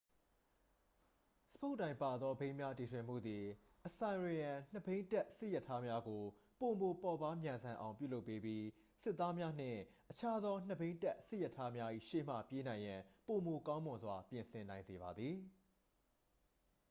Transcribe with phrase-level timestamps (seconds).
[1.53, 3.43] စပုတ်တိုင်ပါသောဘီးများတီထွင်မှုသည်
[3.87, 6.23] assyrian နှစ်ဘီးတပ်စစ်ရထားများကို
[6.59, 8.63] ပိုမိုပေါ့ပါးမြန်ဆန်အောင် ပြုလုပ်ပေးပြီး
[9.03, 9.79] စစ်သားများနှင့်
[10.11, 15.35] အခြားသောနှစ်ဘီးတပ်စစ်ရထားများ၏ရှေ့မှပြေးနိုင်ရန် ပိုမိုကောင်းမွန်စွာ ပြင်ဆင်နိုင်စေပါသည်